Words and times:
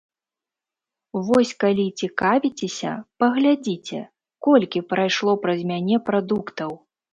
Вось 1.27 1.51
калі 1.63 1.85
цікавіцеся, 2.03 2.91
паглядзіце, 3.25 4.01
колькі 4.49 4.85
прайшло 4.95 5.39
праз 5.47 5.59
мяне 5.75 6.03
прадуктаў. 6.11 6.71